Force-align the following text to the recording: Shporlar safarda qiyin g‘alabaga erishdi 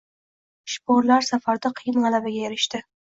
Shporlar 0.75 1.27
safarda 1.27 1.73
qiyin 1.81 2.01
g‘alabaga 2.07 2.47
erishdi 2.51 2.81